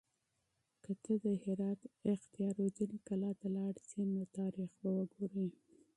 که 0.83 0.91
ته 1.03 1.13
د 1.23 1.25
هرات 1.43 1.81
اختیار 2.13 2.55
الدین 2.65 2.93
کلا 3.07 3.31
ته 3.39 3.47
لاړ 3.55 3.73
شې 3.87 4.01
نو 4.13 4.21
تاریخ 4.37 4.69
به 4.81 4.89
وګورې. 4.97 5.47